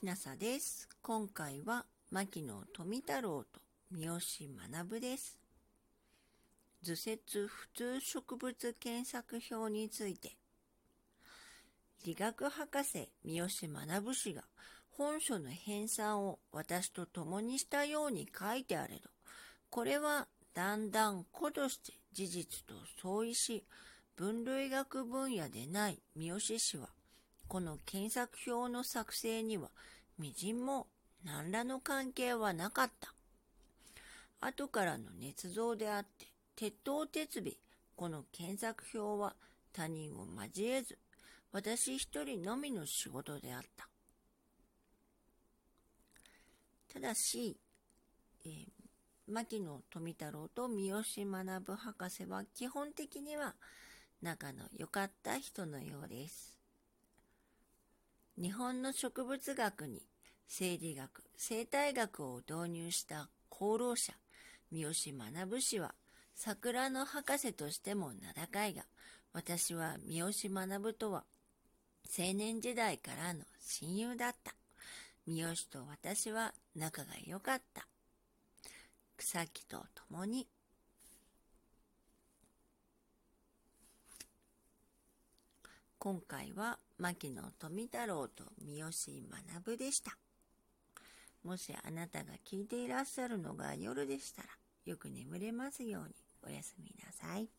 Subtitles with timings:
[0.00, 0.88] きなさです。
[1.02, 3.60] 今回は、牧野富太郎と
[3.90, 4.18] 三好
[4.72, 5.38] 学です。
[6.80, 10.38] 図説普通植物検索表について、
[12.06, 14.44] 理学博士三好学氏が
[14.88, 19.10] 本書の編纂を私と共にしたように書いてあれど、
[19.68, 23.66] これはだんだん子として事実と相違し、
[24.16, 26.88] 分類学分野でない三好氏は、
[27.50, 29.70] この検索表の作成には、
[30.20, 30.86] みじんも
[31.24, 33.12] 何らの関係はなかった。
[34.40, 37.54] 後からの捏造であって、鉄頭鉄尾、
[37.96, 39.34] この検索表は
[39.72, 40.96] 他人を交えず、
[41.50, 43.88] 私一人のみの仕事であった。
[46.94, 47.56] ただし、
[48.46, 48.64] えー、
[49.26, 53.56] 牧野富太郎と三好学博士は基本的には
[54.22, 56.59] 仲の良かった人のようです。
[58.40, 60.00] 日本の植物学に
[60.46, 64.14] 生理学、生態学を導入した功労者、
[64.70, 64.94] 三好
[65.30, 65.94] 学氏は、
[66.34, 68.84] 桜の博士としても名高いが、
[69.34, 70.32] 私は三好
[70.66, 71.24] 学とは、
[72.18, 74.54] 青年時代からの親友だった。
[75.26, 77.86] 三好と私は仲が良かった。
[79.18, 80.48] 草木と共に
[86.02, 88.90] 今回は牧野富太郎と三好
[89.54, 90.16] 学でした。
[91.44, 94.48] もしあなたが聞いていらっしゃるのが夜でしたら、
[94.86, 96.14] よく眠れますように
[96.46, 97.50] おやすみなさい。